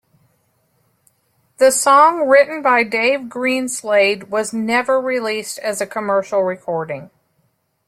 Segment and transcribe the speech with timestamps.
[1.59, 7.11] The song, written by Dave Greenslade, was never released as a commercial recording.